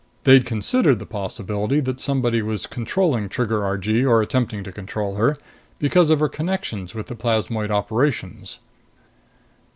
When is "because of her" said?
5.77-6.27